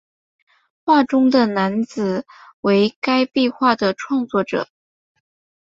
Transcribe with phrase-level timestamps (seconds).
[0.83, 2.25] 画中的男子
[2.61, 4.67] 为该壁画的创作者。